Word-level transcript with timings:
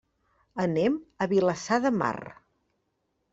Anem 0.63 0.95
a 1.25 1.27
Vilassar 1.33 1.79
de 1.85 1.93
Mar. 1.99 2.17